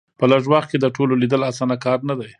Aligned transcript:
په 0.19 0.25
لږ 0.31 0.43
وخت 0.53 0.67
کې 0.71 0.77
د 0.81 0.85
ټولو 0.95 1.13
لیدل 1.21 1.41
اسانه 1.51 1.75
کار 1.85 1.99
نه 2.09 2.15
دی. 2.19 2.29